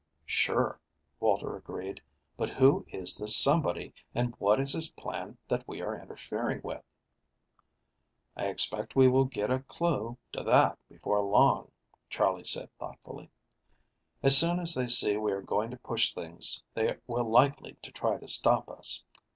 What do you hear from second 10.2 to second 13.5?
to that before long," Charley said thoughtfully.